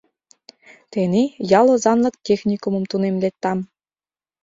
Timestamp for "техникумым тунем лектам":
2.25-3.59